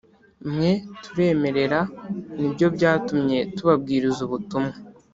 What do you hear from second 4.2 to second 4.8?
ubutumwa